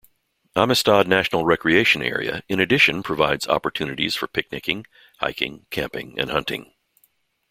[0.55, 4.87] Amistad National Recreation Area in addition provides opportunities for picnicking,
[5.19, 6.73] hiking, camping and hunting.